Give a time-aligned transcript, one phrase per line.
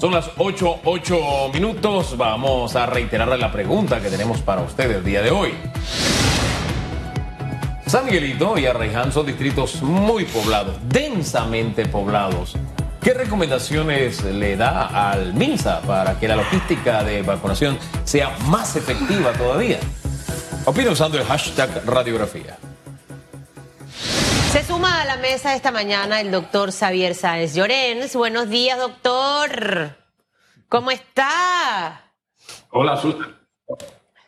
[0.00, 2.16] Son las 8, 8 minutos.
[2.16, 5.52] Vamos a reiterarle la pregunta que tenemos para usted el día de hoy.
[7.84, 12.56] San Miguelito y Arraiján son distritos muy poblados, densamente poblados.
[13.02, 19.32] ¿Qué recomendaciones le da al MINSA para que la logística de vacunación sea más efectiva
[19.32, 19.80] todavía?
[20.64, 22.56] Opina usando el hashtag radiografía.
[24.50, 28.16] Se suma a la mesa esta mañana el doctor Xavier Sáenz Llorens.
[28.16, 29.96] Buenos días, doctor.
[30.68, 32.10] ¿Cómo está?
[32.70, 33.32] Hola, Susan.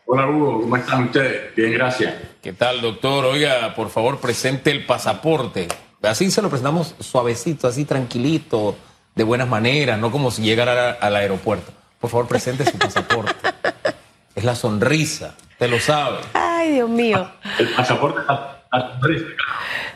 [0.07, 0.61] Hola, Hugo.
[0.61, 1.53] ¿Cómo están ustedes?
[1.57, 2.15] Bien, gracias.
[2.41, 3.25] ¿Qué tal, doctor?
[3.25, 5.67] Oiga, por favor, presente el pasaporte.
[6.03, 8.77] Así se lo presentamos suavecito, así tranquilito,
[9.17, 11.73] de buenas maneras, no como si llegara al aeropuerto.
[11.99, 13.35] Por favor, presente su pasaporte.
[14.37, 16.19] es la sonrisa, te lo sabe.
[16.35, 17.29] Ay, Dios mío.
[17.59, 19.27] El pasaporte es la sonrisa.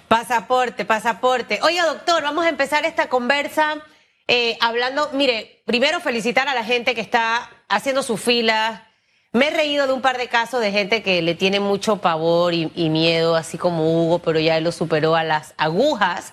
[0.08, 1.58] Pasaporte, pasaporte.
[1.62, 3.82] Oiga, doctor, vamos a empezar esta conversa
[4.28, 8.88] eh, hablando, mire, primero felicitar a la gente que está haciendo su fila.
[9.32, 12.54] Me he reído de un par de casos de gente que le tiene mucho pavor
[12.54, 16.32] y, y miedo, así como Hugo, pero ya él lo superó a las agujas.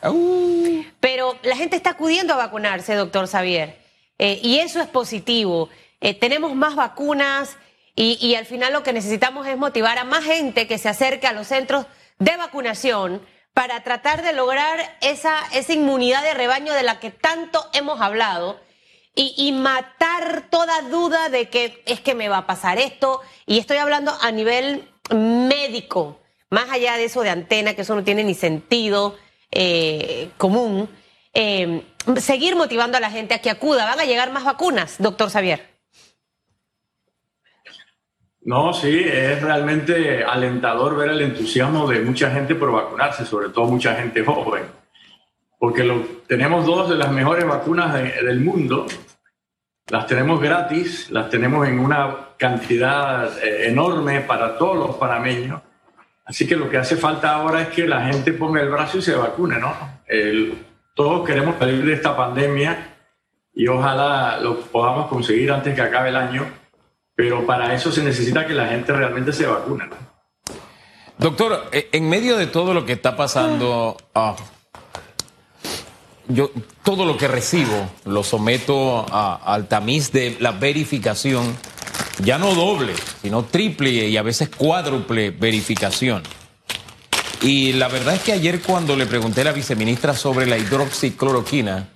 [1.00, 3.78] Pero la gente está acudiendo a vacunarse, doctor Xavier.
[4.20, 5.70] Eh, y eso es positivo.
[6.00, 7.58] Eh, tenemos más vacunas
[7.96, 11.28] y, y al final lo que necesitamos es motivar a más gente que se acerque
[11.28, 11.86] a los centros
[12.20, 13.22] de vacunación
[13.54, 18.60] para tratar de lograr esa, esa inmunidad de rebaño de la que tanto hemos hablado
[19.16, 23.22] y, y matar toda duda de que es que me va a pasar esto.
[23.46, 28.04] Y estoy hablando a nivel médico, más allá de eso de antena, que eso no
[28.04, 29.18] tiene ni sentido
[29.52, 30.90] eh, común.
[31.34, 31.84] Eh,
[32.18, 33.86] seguir motivando a la gente a que acuda.
[33.86, 35.73] Van a llegar más vacunas, doctor Xavier.
[38.46, 43.66] No, sí, es realmente alentador ver el entusiasmo de mucha gente por vacunarse, sobre todo
[43.66, 44.64] mucha gente joven,
[45.58, 45.84] porque
[46.28, 48.86] tenemos dos de las mejores vacunas de- del mundo,
[49.90, 55.62] las tenemos gratis, las tenemos en una cantidad eh, enorme para todos los panameños,
[56.26, 59.02] así que lo que hace falta ahora es que la gente ponga el brazo y
[59.02, 59.74] se vacune, ¿no?
[60.96, 62.96] Todos queremos salir de esta pandemia
[63.54, 66.46] y ojalá lo podamos conseguir antes que acabe el año
[67.16, 69.88] pero para eso se necesita que la gente realmente se vacune.
[69.88, 69.96] ¿no?
[71.18, 74.36] Doctor, eh, en medio de todo lo que está pasando, ah,
[76.28, 76.52] yo
[76.84, 81.56] todo lo que recibo lo someto a- al tamiz de la verificación,
[82.24, 86.24] ya no doble, sino triple y a veces cuádruple verificación.
[87.42, 91.90] Y la verdad es que ayer cuando le pregunté a la viceministra sobre la hidroxicloroquina,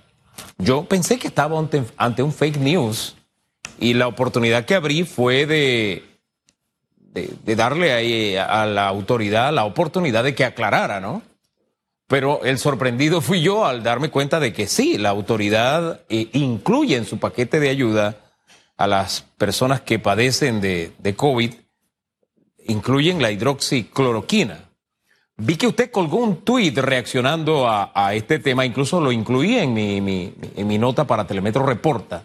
[0.58, 3.16] yo pensé que estaba ante, ante un fake news
[3.80, 6.02] y la oportunidad que abrí fue de,
[7.12, 11.22] de, darle ahí a la autoridad la oportunidad de que aclarara, ¿no?
[12.06, 16.96] Pero el sorprendido fui yo al darme cuenta de que sí, la autoridad eh, incluye
[16.96, 18.16] en su paquete de ayuda
[18.76, 21.52] a las personas que padecen de, de COVID,
[22.66, 24.64] incluyen la hidroxicloroquina.
[25.36, 29.72] Vi que usted colgó un tuit reaccionando a, a este tema, incluso lo incluí en
[29.72, 32.24] mi, mi- en mi nota para Telemetro Reporta.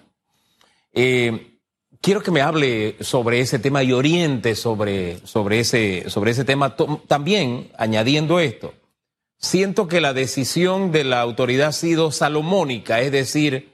[0.94, 1.59] Eh,
[2.02, 6.76] quiero que me hable sobre ese tema y oriente sobre, sobre, ese, sobre ese tema.
[7.08, 8.74] También, añadiendo esto,
[9.38, 13.74] siento que la decisión de la autoridad ha sido salomónica, es decir,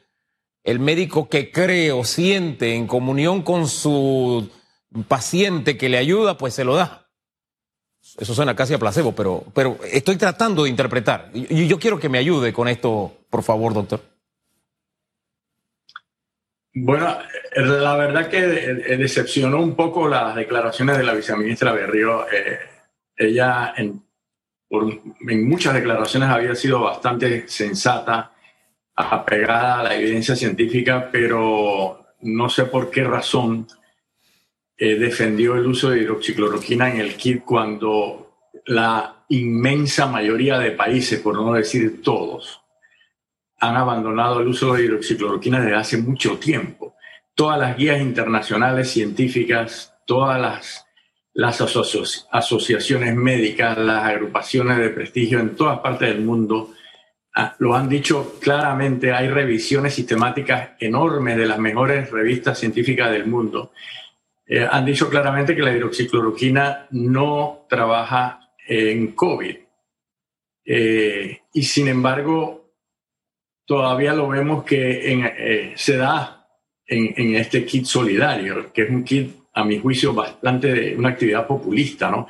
[0.63, 4.49] el médico que cree o siente en comunión con su
[5.07, 7.09] paciente que le ayuda, pues se lo da.
[8.17, 11.31] Eso suena casi a placebo, pero, pero estoy tratando de interpretar.
[11.33, 14.01] Y yo quiero que me ayude con esto, por favor, doctor.
[16.73, 17.17] Bueno,
[17.55, 22.27] la verdad que eh, decepcionó un poco las declaraciones de la viceministra Berrío.
[22.31, 22.59] Eh,
[23.15, 24.03] ella en
[25.47, 28.31] muchas declaraciones había sido bastante sensata,
[28.95, 33.67] apegada a la evidencia científica, pero no sé por qué razón
[34.77, 41.19] eh, defendió el uso de hidroxicloroquina en el kit cuando la inmensa mayoría de países,
[41.19, 42.61] por no decir todos,
[43.59, 46.95] han abandonado el uso de hidroxicloroquina desde hace mucho tiempo.
[47.35, 50.85] Todas las guías internacionales científicas, todas las,
[51.33, 56.73] las asoci- asociaciones médicas, las agrupaciones de prestigio en todas partes del mundo
[57.35, 59.13] ah, lo han dicho claramente.
[59.13, 63.71] Hay revisiones sistemáticas enormes de las mejores revistas científicas del mundo.
[64.45, 69.55] Eh, han dicho claramente que la hidroxicloroquina no trabaja en COVID.
[70.65, 72.58] Eh, y sin embargo,
[73.69, 76.43] todavía lo vemos que eh, se da
[76.87, 81.09] en, en este kit solidario, que es un kit, a mi juicio, bastante de una
[81.09, 82.25] actividad populista, ¿no?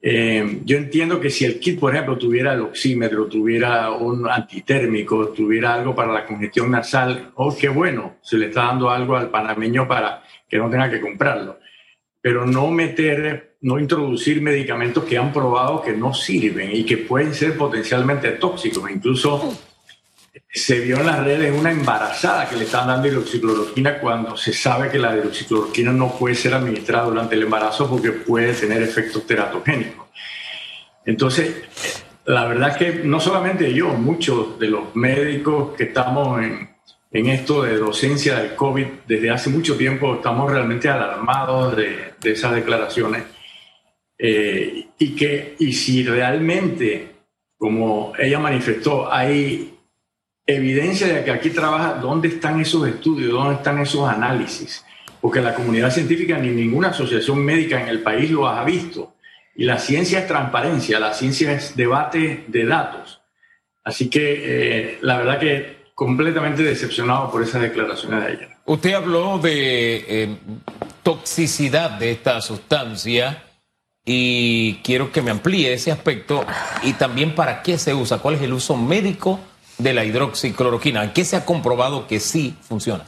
[0.00, 5.30] Eh, yo entiendo que si el kit, por ejemplo, tuviera el oxímetro, tuviera un antitérmico,
[5.30, 9.30] tuviera algo para la congestión nasal, oh, qué bueno, se le está dando algo al
[9.30, 11.58] panameño para que no tenga que comprarlo.
[12.20, 17.34] Pero no meter, no introducir medicamentos que han probado que no sirven y que pueden
[17.34, 18.88] ser potencialmente tóxicos.
[18.88, 19.71] Incluso
[20.50, 24.90] se vio en las redes una embarazada que le están dando hidroxicloroquina cuando se sabe
[24.90, 30.06] que la hidroxicloroquina no puede ser administrada durante el embarazo porque puede tener efectos teratogénicos.
[31.04, 31.64] Entonces,
[32.24, 36.70] la verdad es que no solamente yo, muchos de los médicos que estamos en,
[37.10, 42.32] en esto de docencia del COVID desde hace mucho tiempo estamos realmente alarmados de, de
[42.32, 43.24] esas declaraciones.
[44.18, 47.10] Eh, y que y si realmente,
[47.58, 49.71] como ella manifestó, hay
[50.46, 53.32] evidencia de que aquí trabaja, ¿dónde están esos estudios?
[53.32, 54.84] ¿Dónde están esos análisis?
[55.20, 59.14] Porque la comunidad científica ni ninguna asociación médica en el país lo ha visto.
[59.54, 63.20] Y la ciencia es transparencia, la ciencia es debate de datos.
[63.84, 68.48] Así que eh, la verdad que completamente decepcionado por esas declaraciones de ayer.
[68.64, 70.36] Usted habló de eh,
[71.02, 73.44] toxicidad de esta sustancia
[74.04, 76.44] y quiero que me amplíe ese aspecto
[76.82, 79.38] y también para qué se usa, cuál es el uso médico
[79.78, 81.04] de la hidroxicloroquina?
[81.04, 83.04] ¿En qué se ha comprobado que sí funciona?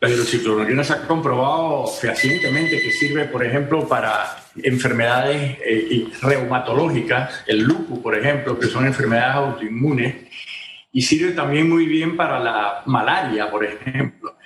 [0.00, 7.64] La hidroxicloroquina se ha comprobado fehacientemente que sirve, por ejemplo, para enfermedades eh, reumatológicas, el
[7.64, 10.14] lupus, por ejemplo, que son enfermedades autoinmunes,
[10.92, 14.36] y sirve también muy bien para la malaria, por ejemplo.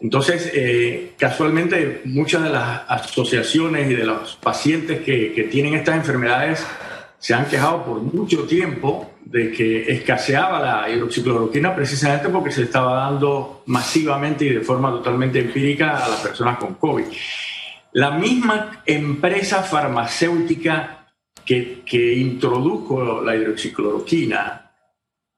[0.00, 6.64] Entonces, eh, casualmente, muchas de las asociaciones y de los pacientes que tienen estas enfermedades
[7.18, 12.96] se han quejado por mucho tiempo de que escaseaba la hidroxicloroquina precisamente porque se estaba
[13.04, 17.04] dando masivamente y de forma totalmente empírica a las personas con COVID.
[17.92, 21.08] La misma empresa farmacéutica
[21.44, 24.72] que, que introdujo la hidroxicloroquina,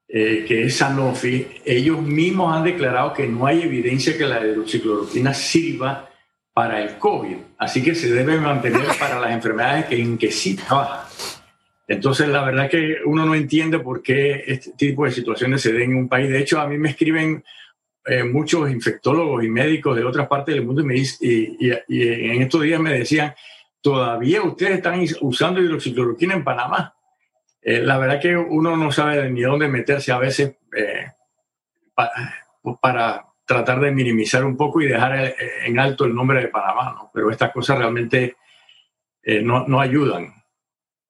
[0.08, 5.32] eh, que es Sanofi, ellos mismos han declarado que no hay evidencia que la hidroxicloroquina
[5.32, 6.08] sirva
[6.52, 7.36] para el COVID.
[7.58, 11.07] Así que se debe mantener para las enfermedades que, en que sí trabaja.
[11.88, 15.92] Entonces, la verdad que uno no entiende por qué este tipo de situaciones se den
[15.92, 16.28] en un país.
[16.28, 17.42] De hecho, a mí me escriben
[18.04, 22.60] eh, muchos infectólogos y médicos de otras partes del mundo y, me y, en estos
[22.60, 23.34] días me decían,
[23.80, 26.94] todavía ustedes están usando hidroxicloroquina en Panamá.
[27.62, 31.06] Eh, la verdad que uno no sabe ni dónde meterse a veces eh,
[32.82, 35.34] para tratar de minimizar un poco y dejar
[35.64, 37.10] en alto el nombre de Panamá, ¿no?
[37.14, 38.36] Pero estas cosas realmente
[39.42, 40.37] no, no ayudan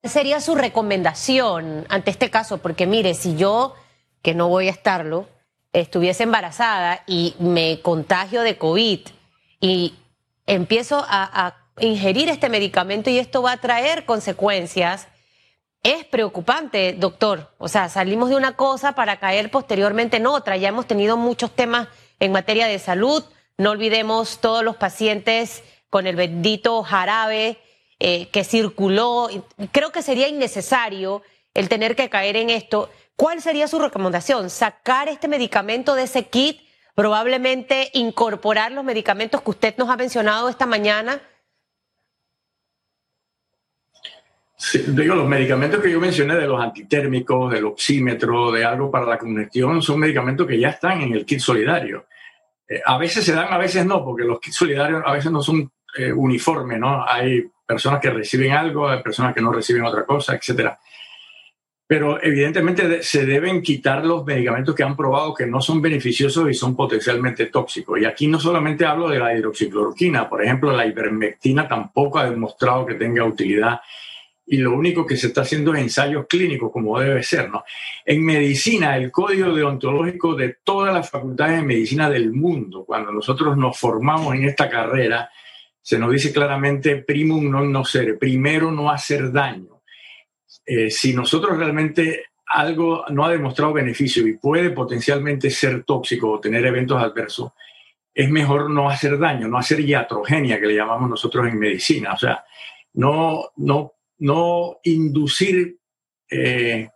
[0.04, 2.58] sería su recomendación ante este caso?
[2.58, 3.74] Porque mire, si yo,
[4.22, 5.28] que no voy a estarlo,
[5.72, 9.00] estuviese embarazada y me contagio de COVID
[9.60, 9.94] y
[10.46, 15.06] empiezo a, ingerir este medicamento y esto va a traer consecuencias,
[15.84, 17.52] es preocupante, doctor.
[17.58, 20.56] O sea, salimos de una cosa para caer posteriormente en otra.
[20.56, 21.86] Ya hemos tenido muchos temas
[22.18, 23.22] en materia de salud.
[23.58, 27.60] No olvidemos todos los pacientes con el bendito jarabe
[28.00, 29.28] eh, que circuló.
[29.72, 31.22] Creo que sería innecesario
[31.54, 32.90] el tener que caer en esto.
[33.16, 34.50] ¿Cuál sería su recomendación?
[34.50, 36.60] ¿Sacar este medicamento de ese kit?
[36.94, 41.20] ¿Probablemente incorporar los medicamentos que usted nos ha mencionado esta mañana?
[44.88, 49.18] digo, los medicamentos que yo mencioné de los antitérmicos, del oxímetro, de algo para la
[49.18, 52.06] congestión, son medicamentos que ya están en el kit solidario.
[52.68, 55.42] Eh, a veces se dan, a veces no, porque los kits solidarios a veces no
[55.42, 55.70] son
[56.12, 57.04] uniformes, ¿no?
[57.06, 60.72] Hay personas que reciben algo, hay personas que no reciben otra cosa, etc.
[61.86, 66.54] Pero evidentemente se deben quitar los medicamentos que han probado que no son beneficiosos y
[66.54, 68.00] son potencialmente tóxicos.
[68.00, 72.86] Y aquí no solamente hablo de la hidroxicloroquina, por ejemplo, la ivermectina tampoco ha demostrado
[72.86, 73.80] que tenga utilidad
[74.50, 77.50] y lo único que se está haciendo es ensayos clínicos, como debe ser.
[77.50, 77.64] ¿no?
[78.04, 83.58] En medicina, el código deontológico de todas las facultades de medicina del mundo, cuando nosotros
[83.58, 85.30] nos formamos en esta carrera,
[85.88, 89.80] se nos dice claramente primum non nocere, primero no hacer daño.
[90.60, 96.40] Eh, si nosotros realmente algo no ha demostrado beneficio y puede potencialmente ser tóxico o
[96.40, 97.52] tener eventos adversos,
[98.12, 102.12] es mejor no hacer daño, no hacer iatrogenia, que le llamamos nosotros en medicina.
[102.12, 102.44] O sea,
[102.92, 105.78] no, no, no inducir
[106.30, 106.90] eh,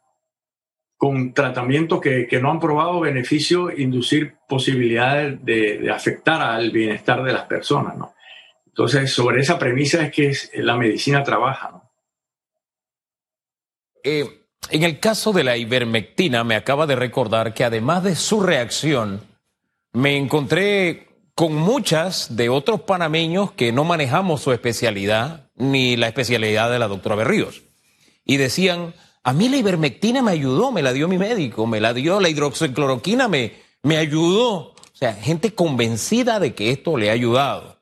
[0.98, 7.22] con tratamientos que, que, no han probado beneficio, inducir posibilidades de, de afectar al bienestar
[7.22, 7.96] de las personas.
[7.96, 8.11] ¿no?
[8.72, 11.82] Entonces, sobre esa premisa es que la medicina trabaja.
[14.02, 18.40] Eh, en el caso de la ivermectina, me acaba de recordar que además de su
[18.40, 19.20] reacción,
[19.92, 26.70] me encontré con muchas de otros panameños que no manejamos su especialidad, ni la especialidad
[26.70, 27.62] de la doctora Berríos.
[28.24, 31.92] Y decían, a mí la ivermectina me ayudó, me la dio mi médico, me la
[31.92, 33.52] dio la hidroxicloroquina, me,
[33.82, 34.72] me ayudó.
[34.72, 37.81] O sea, gente convencida de que esto le ha ayudado.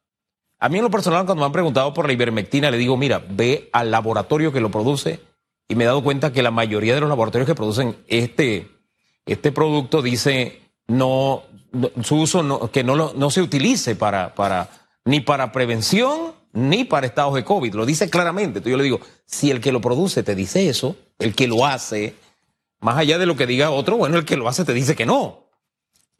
[0.60, 3.24] A mí en lo personal, cuando me han preguntado por la ivermectina, le digo, mira,
[3.28, 5.20] ve al laboratorio que lo produce
[5.66, 8.68] y me he dado cuenta que la mayoría de los laboratorios que producen este,
[9.24, 11.44] este producto dice no,
[12.02, 14.68] su uso no, que no, no se utilice para, para,
[15.04, 17.74] ni para prevención ni para estados de COVID.
[17.74, 18.58] Lo dice claramente.
[18.58, 21.64] Entonces yo le digo, si el que lo produce te dice eso, el que lo
[21.64, 22.14] hace,
[22.80, 25.06] más allá de lo que diga otro, bueno, el que lo hace te dice que
[25.06, 25.39] no.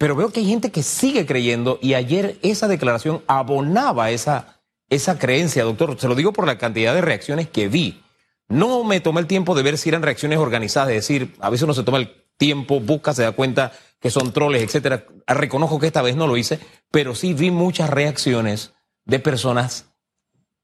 [0.00, 5.19] Pero veo que hay gente que sigue creyendo y ayer esa declaración abonaba esa, esa
[5.19, 6.00] creencia, doctor.
[6.00, 8.00] Se lo digo por la cantidad de reacciones que vi.
[8.49, 11.64] No me tomé el tiempo de ver si eran reacciones organizadas, es decir, a veces
[11.64, 15.04] uno se toma el tiempo, busca, se da cuenta que son troles, etcétera.
[15.26, 16.59] Reconozco que esta vez no lo hice,
[16.90, 18.73] pero sí vi muchas reacciones
[19.04, 19.90] de personas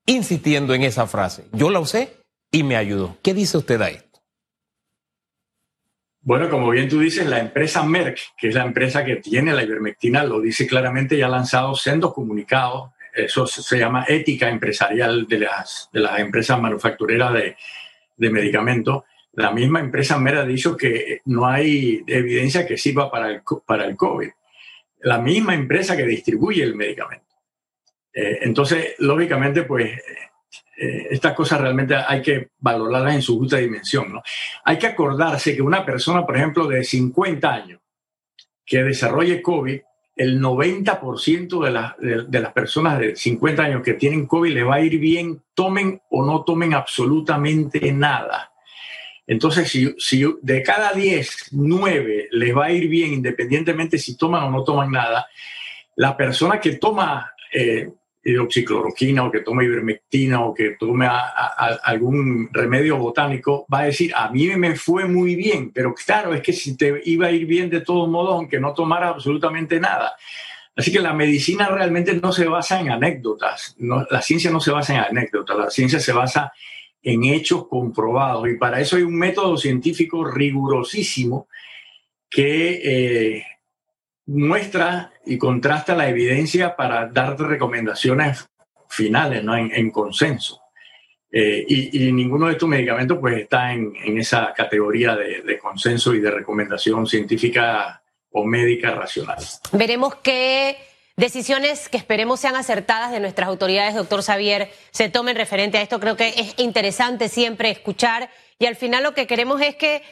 [0.07, 1.45] insistiendo en esa frase.
[1.53, 2.17] Yo la usé
[2.51, 3.19] y me ayudó.
[3.21, 4.06] ¿Qué dice usted a esto?
[6.27, 9.63] Bueno, como bien tú dices, la empresa Merck, que es la empresa que tiene la
[9.63, 12.91] ivermectina, lo dice claramente y ha lanzado sendos comunicados.
[13.15, 17.57] Eso se llama ética empresarial de las, de las empresas manufactureras de,
[18.17, 19.05] de medicamentos.
[19.35, 23.85] La misma empresa Merck ha dicho que no hay evidencia que sirva para el, para
[23.85, 24.31] el COVID.
[25.03, 27.37] La misma empresa que distribuye el medicamento.
[28.13, 29.93] Eh, entonces, lógicamente, pues
[30.77, 34.13] eh, estas cosas realmente hay que valorarlas en su justa dimensión.
[34.13, 34.23] ¿no?
[34.65, 37.81] Hay que acordarse que una persona, por ejemplo, de 50 años
[38.65, 39.81] que desarrolle COVID,
[40.17, 44.81] el 90% de, de, las personas de 50 años que tienen COVID le va a
[44.81, 48.53] ir bien, tomen o no tomen absolutamente nada.
[49.27, 54.45] Entonces, si, si de cada 10, 9 les va a ir bien, independientemente si toman
[54.45, 55.27] o no toman nada,
[55.97, 57.91] la persona que toma eh,
[58.27, 64.29] hidroxicloroquina o que tome ivermectina o que tome algún remedio botánico, va a decir, a
[64.31, 67.71] mí me fue muy bien, pero claro, es que si te iba a ir bien
[67.71, 70.15] de todos modos, aunque no tomara absolutamente nada.
[70.75, 74.95] Así que la medicina realmente no se basa en anécdotas, la ciencia no se basa
[74.95, 76.53] en anécdotas, la ciencia se basa
[77.03, 81.49] en hechos comprobados y para eso hay un método científico rigurosísimo
[82.29, 82.81] que
[83.37, 83.45] eh,
[84.27, 88.49] muestra y contrasta la evidencia para darte recomendaciones
[88.89, 89.57] finales, ¿no?
[89.57, 90.63] En, consenso.
[91.31, 96.31] Eh, y, ninguno de estos medicamentos pues está en, esa categoría de, consenso y de
[96.31, 99.39] recomendación científica o médica racional.
[99.73, 100.79] Veremos qué
[101.17, 106.01] decisiones que esperemos sean acertadas de nuestras autoridades, doctor Xavier, se tomen referente a esto.
[106.01, 110.03] Creo que es interesante siempre escuchar y al final lo que queremos es que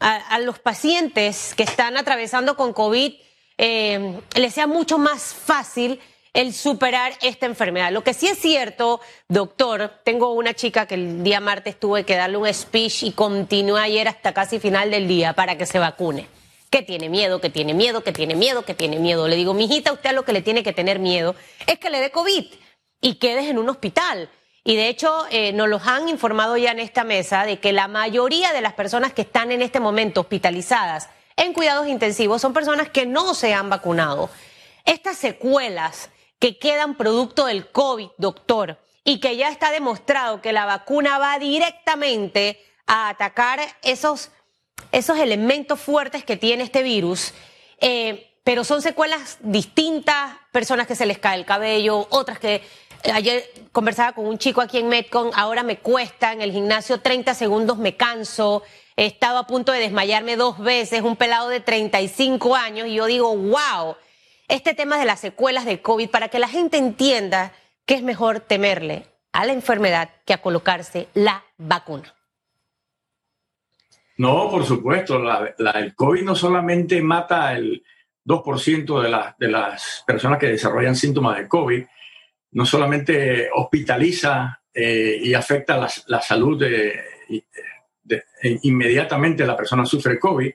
[0.00, 3.12] a los pacientes que están atravesando con COVID
[3.58, 6.00] eh, le sea mucho más fácil
[6.32, 7.92] el superar esta enfermedad.
[7.92, 12.16] Lo que sí es cierto, doctor, tengo una chica que el día martes tuve que
[12.16, 16.26] darle un speech y continué ayer hasta casi final del día para que se vacune.
[16.70, 19.28] Que tiene miedo, que tiene miedo, que tiene miedo, que tiene miedo.
[19.28, 21.34] Le digo, mijita, usted a lo que le tiene que tener miedo
[21.66, 22.46] es que le dé COVID
[23.02, 24.30] y quedes en un hospital.
[24.64, 27.88] Y de hecho, eh, nos los han informado ya en esta mesa de que la
[27.88, 31.10] mayoría de las personas que están en este momento hospitalizadas
[31.42, 34.30] en cuidados intensivos son personas que no se han vacunado.
[34.84, 40.66] Estas secuelas que quedan producto del COVID, doctor, y que ya está demostrado que la
[40.66, 44.30] vacuna va directamente a atacar esos,
[44.92, 47.32] esos elementos fuertes que tiene este virus,
[47.80, 52.62] eh, pero son secuelas distintas, personas que se les cae el cabello, otras que
[53.12, 57.34] ayer conversaba con un chico aquí en Metcon, ahora me cuesta en el gimnasio 30
[57.34, 58.62] segundos, me canso,
[58.96, 63.06] He estado a punto de desmayarme dos veces, un pelado de 35 años, y yo
[63.06, 63.96] digo, wow,
[64.48, 67.52] este tema de las secuelas de COVID, para que la gente entienda
[67.86, 72.14] que es mejor temerle a la enfermedad que a colocarse la vacuna.
[74.18, 75.20] No, por supuesto,
[75.74, 77.82] el COVID no solamente mata el
[78.26, 81.84] 2% de, de las personas que desarrollan síntomas de COVID,
[82.52, 87.00] no solamente hospitaliza eh, y afecta la salud de,
[88.08, 90.50] eh, inmediatamente la persona sufre COVID,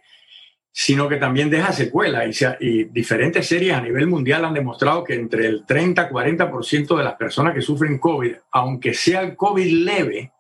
[0.71, 2.41] sino que también deja secuelas.
[2.59, 7.15] Y, diferentes series a nivel mundial han demostrado que entre el 30 40% de las
[7.15, 10.33] personas que sufren COVID, aunque sea el COVID leve,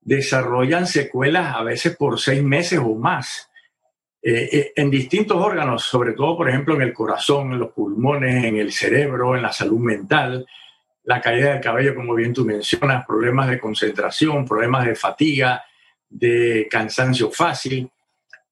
[0.00, 3.48] desarrollan secuelas a veces por seis meses o más.
[4.20, 8.44] Eh, eh, en distintos órganos, sobre todo, por ejemplo, en el corazón, en los pulmones,
[8.44, 10.46] en el cerebro, en la salud mental,
[11.04, 15.62] la caída del cabello, como bien tú mencionas, problemas de concentración, problemas de fatiga,
[16.08, 17.90] de cansancio fácil.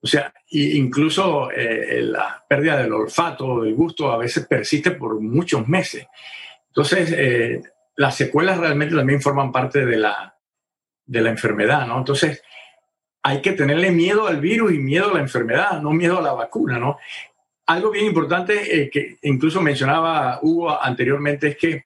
[0.01, 5.69] O sea, incluso eh, la pérdida del olfato, del gusto, a veces persiste por muchos
[5.69, 6.07] meses.
[6.69, 7.63] Entonces, eh,
[7.97, 10.37] las secuelas realmente también forman parte de la,
[11.07, 11.99] de la enfermedad, ¿no?
[11.99, 12.43] Entonces,
[13.23, 16.33] hay que tenerle miedo al virus y miedo a la enfermedad, no miedo a la
[16.33, 16.99] vacuna, ¿no?
[17.67, 21.85] Algo bien importante eh, que incluso mencionaba Hugo anteriormente es que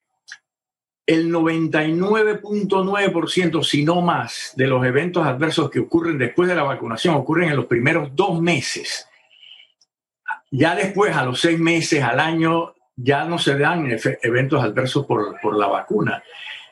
[1.06, 7.14] el 99.9%, si no más, de los eventos adversos que ocurren después de la vacunación
[7.14, 9.08] ocurren en los primeros dos meses.
[10.50, 13.88] Ya después, a los seis meses, al año, ya no se dan
[14.22, 16.22] eventos adversos por, por la vacuna.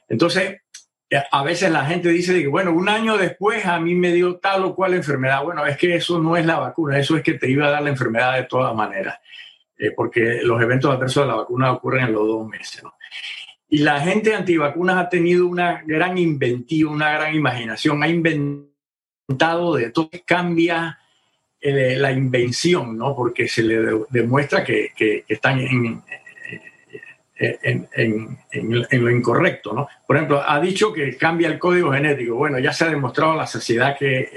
[0.08, 0.62] Entonces,
[1.10, 4.36] eh, a veces la gente dice que, bueno, un año después a mí me dio
[4.36, 5.44] tal o cual enfermedad.
[5.44, 7.82] Bueno, es que eso no es la vacuna, eso es que te iba a dar
[7.82, 9.20] la enfermedad de todas maneras,
[9.78, 12.82] eh, porque los eventos adversos de la vacuna ocurren en los dos meses.
[13.75, 19.90] Y la gente antivacunas ha tenido una gran inventiva, una gran imaginación, ha inventado de
[19.90, 21.00] todo, cambia
[21.61, 23.16] eh, la invención, ¿no?
[23.16, 26.00] Porque se le demuestra que, están en,
[27.37, 29.88] en, lo incorrecto, ¿no?
[30.07, 32.37] Por ejemplo, ha dicho que cambia el código genético.
[32.37, 34.31] Bueno, ya se ha demostrado a la sociedad que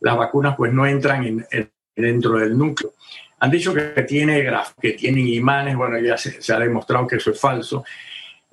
[0.00, 1.46] las vacunas pues no entran
[1.94, 2.94] dentro del núcleo.
[3.40, 4.50] Han dicho que tiene
[4.80, 7.84] que tienen imanes, bueno, ya se, ha demostrado que eso es falso.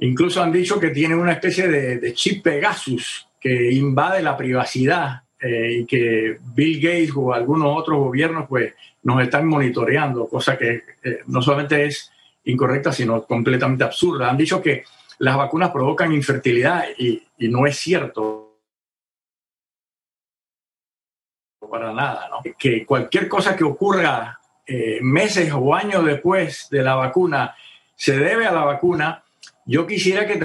[0.01, 5.79] Incluso han dicho que tiene una especie de, chip Pegasus que invade la privacidad eh,
[5.79, 11.19] y que Bill Gates o algunos otros gobiernos pues nos están monitoreando, cosa que eh,
[11.27, 12.11] no solamente es
[12.45, 14.29] incorrecta, sino completamente absurda.
[14.29, 14.83] Han dicho que
[15.19, 18.57] las vacunas provocan infertilidad y, no es cierto
[21.69, 22.37] para nada, ¿no?
[22.57, 27.55] Que cualquier cosa que ocurra eh, meses o años después de la vacuna
[27.95, 29.23] se debe a la vacuna.
[29.65, 30.39] Yo quisiera que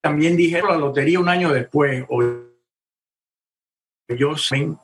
[0.00, 2.22] también dijera la lotería un año después o
[4.08, 4.34] yo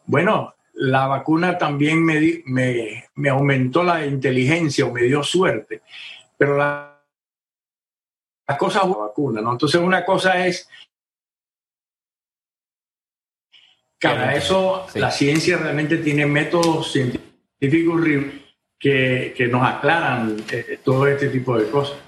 [0.07, 2.43] bueno, la vacuna también me,
[3.15, 5.83] me, aumentó la inteligencia o me dio suerte,
[6.37, 7.03] pero la,
[8.47, 9.53] las cosas la vacuna, ¿no?
[9.53, 10.69] Entonces una cosa es
[14.01, 18.03] para eso la ciencia realmente tiene métodos científicos
[18.79, 21.99] que, que nos aclaran eh, todo este tipo de cosas.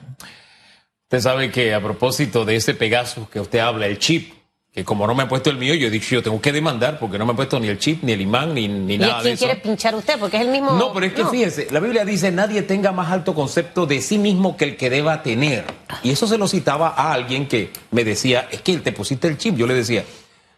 [1.09, 4.31] Usted sabe que a propósito de ese Pegasus que usted habla, el chip,
[4.71, 6.99] que como no me ha puesto el mío, yo he dicho, yo tengo que demandar
[6.99, 9.33] porque no me ha puesto ni el chip, ni el imán, ni, ni nada de
[9.33, 9.47] eso.
[9.47, 10.18] quiere pinchar usted?
[10.18, 10.73] Porque es el mismo...
[10.73, 14.18] No, pero es que fíjese, la Biblia dice, nadie tenga más alto concepto de sí
[14.18, 15.64] mismo que el que deba tener.
[16.03, 19.38] Y eso se lo citaba a alguien que me decía, es que te pusiste el
[19.38, 19.57] chip.
[19.57, 20.05] Yo le decía,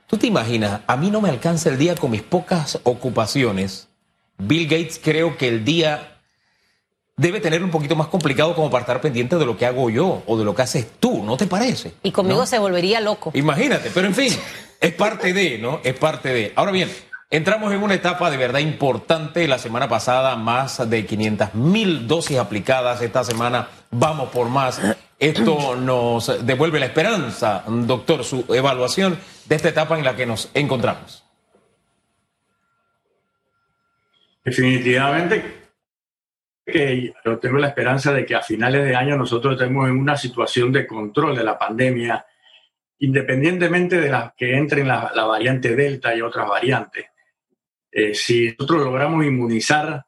[0.08, 3.86] tú te imaginas, a mí no me alcanza el día con mis pocas ocupaciones.
[4.36, 6.09] Bill Gates creo que el día
[7.20, 10.22] debe tener un poquito más complicado como para estar pendiente de lo que hago yo
[10.26, 11.92] o de lo que haces tú, ¿no te parece?
[12.02, 13.30] Y conmigo se volvería loco.
[13.34, 14.32] Imagínate, pero en fin,
[14.80, 15.80] es parte de, ¿no?
[15.84, 16.52] Es parte de.
[16.56, 16.90] Ahora bien,
[17.28, 19.46] entramos en una etapa de verdad importante.
[19.46, 23.02] La semana pasada, más de 500 mil dosis aplicadas.
[23.02, 24.80] Esta semana vamos por más.
[25.18, 30.48] Esto nos devuelve la esperanza, doctor, su evaluación de esta etapa en la que nos
[30.54, 31.22] encontramos.
[34.42, 35.59] Definitivamente
[36.70, 40.16] que yo tengo la esperanza de que a finales de año nosotros estemos en una
[40.16, 42.24] situación de control de la pandemia,
[42.98, 47.06] independientemente de las que entren la, variante Delta y otras variantes.
[47.90, 50.04] Eh, si nosotros logramos inmunizar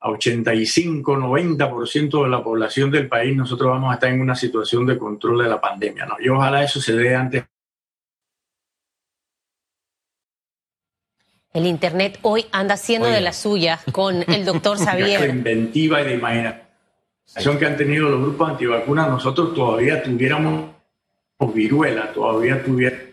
[0.00, 4.84] a 85, 90% de la población del país, nosotros vamos a estar en una situación
[4.84, 6.06] de control de la pandemia.
[6.06, 6.16] ¿no?
[6.20, 7.44] Y ojalá eso se dé antes
[11.52, 15.28] El Internet hoy anda haciendo de la suya con el doctor Xavier.
[15.28, 20.70] Inventiva y de imaginación que han tenido los grupos antivacunas, nosotros todavía tuviéramos
[21.54, 23.12] viruela, todavía tuviéramos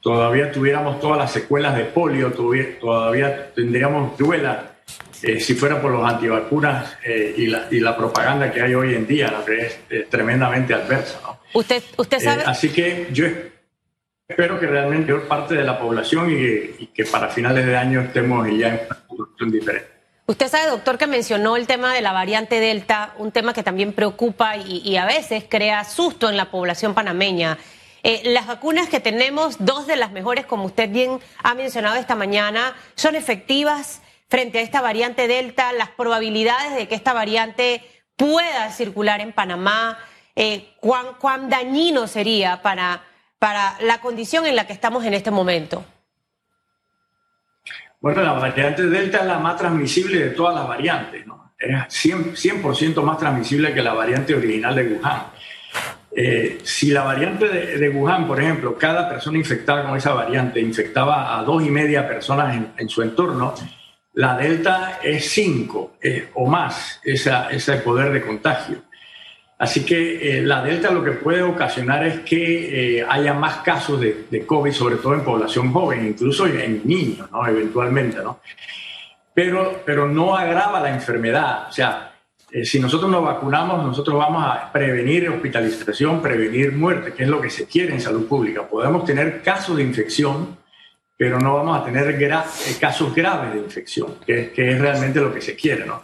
[0.00, 4.74] todavía tuviéramos todas las secuelas de polio, todavía, tendríamos viruela
[5.22, 8.94] eh, si fuera por los antivacunas eh, y, la, y, la, propaganda que hay hoy
[8.94, 11.20] en día, la que es tremendamente adversa.
[11.54, 12.42] Usted, usted sabe.
[12.42, 13.26] Eh, así que yo
[14.32, 18.68] espero que realmente parte de la población y, que para finales de año estemos ya
[18.68, 19.88] en una situación diferente.
[20.26, 23.92] Usted sabe, doctor, que mencionó el tema de la variante Delta, un tema que también
[23.92, 27.58] preocupa y, a veces crea susto en la población panameña.
[28.04, 32.14] Eh, las vacunas que tenemos, dos de las mejores, como usted bien ha mencionado esta
[32.14, 35.72] mañana, son efectivas frente a esta variante Delta.
[35.72, 37.82] Las probabilidades de que esta variante
[38.16, 39.98] pueda circular en Panamá,
[40.34, 43.04] eh, ¿cuán, ¿cuán dañino sería para
[43.42, 45.84] para la condición en la que estamos en este momento?
[48.00, 51.52] Bueno, la variante Delta es la más transmisible de todas las variantes, ¿no?
[51.58, 51.74] Es
[52.06, 55.22] 100%, más transmisible que la variante original de Wuhan.
[56.14, 61.36] Eh, si la variante de, Wuhan, por ejemplo, cada persona infectada con esa variante infectaba
[61.36, 63.54] a dos y media personas en, su entorno,
[64.12, 68.82] la Delta es cinco eh, o más esa, ese poder de contagio.
[69.62, 74.00] Así que eh, la Delta lo que puede ocasionar es que eh, haya más casos
[74.00, 77.46] de, de, COVID, sobre todo en población joven, incluso en niños, ¿no?
[77.46, 78.40] Eventualmente, ¿no?
[79.32, 81.68] Pero, pero no agrava la enfermedad.
[81.68, 82.12] O sea,
[82.50, 87.40] eh, si nosotros nos vacunamos, nosotros vamos a prevenir hospitalización, prevenir muerte, que es lo
[87.40, 88.66] que se quiere en salud pública.
[88.66, 90.58] Podemos tener casos de infección,
[91.16, 92.44] pero no vamos a tener gra
[92.80, 96.02] casos graves de infección, que, que es realmente lo que se quiere, ¿no?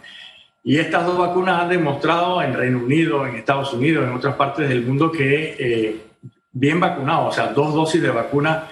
[0.63, 4.67] Y estas dos vacunas han demostrado en Reino Unido, en Estados Unidos, en otras partes
[4.67, 6.01] del mundo que eh,
[6.51, 8.67] bien vacunados, o sea, dos dosis de vacuna,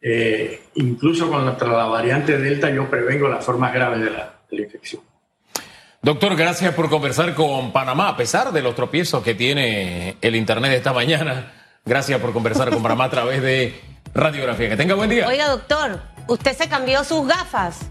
[0.00, 4.62] eh, incluso contra la variante Delta, yo prevengo las formas graves de la, de la
[4.62, 5.02] infección.
[6.02, 10.72] Doctor, gracias por conversar con Panamá, a pesar de los tropiezos que tiene el Internet
[10.72, 11.52] esta mañana.
[11.84, 13.80] Gracias por conversar con Panamá a través de
[14.12, 14.70] radiografía.
[14.70, 15.28] Que tenga buen día.
[15.28, 17.88] Oiga, doctor, usted se cambió sus gafas.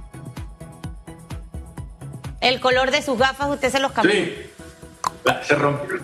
[2.42, 4.14] El color de sus gafas usted se los cambió.
[4.14, 4.36] Sí,
[5.44, 6.00] se rompió.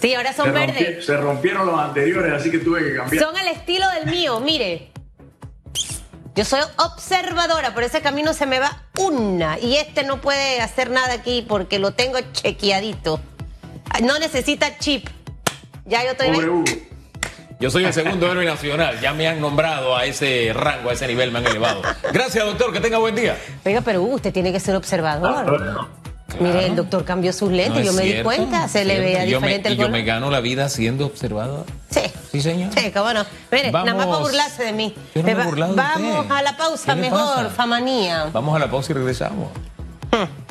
[0.00, 0.76] Sí, ahora son se verdes.
[0.76, 3.24] Rompieron, se rompieron los anteriores, así que tuve que cambiar.
[3.24, 4.90] Son el estilo del mío, mire.
[6.34, 9.58] Yo soy observadora, por ese camino se me va una.
[9.58, 13.20] Y este no puede hacer nada aquí porque lo tengo chequeadito.
[14.02, 15.08] No necesita chip.
[15.84, 16.28] Ya yo estoy.
[16.32, 16.64] Pobre Hugo.
[17.60, 18.98] Yo soy el segundo héroe nacional.
[19.00, 21.82] Ya me han nombrado a ese rango, a ese nivel, me han elevado.
[22.12, 22.72] Gracias, doctor.
[22.72, 23.36] Que tenga buen día.
[23.64, 25.62] Oiga, pero uh, usted tiene que ser observador.
[25.78, 25.86] Ah.
[26.40, 29.24] Mire, el doctor cambió sus lentes, No yo me di cierto, cuenta, se le veía
[29.26, 29.98] yo me, diferente y el yo color.
[29.98, 31.66] me gano la vida siendo observador.
[31.90, 32.00] Sí.
[32.30, 32.70] Sí, señor.
[32.72, 33.26] Sí, cómo no.
[33.50, 34.20] Mire, nada más para Vamos.
[34.30, 34.94] burlarse de mí.
[35.14, 36.34] Yo no me he Va- burlado de Vamos usted.
[36.34, 38.26] a la pausa ¿Qué le mejor, famanía.
[38.32, 39.48] Vamos a la pausa y regresamos.
[40.12, 40.49] Hmm.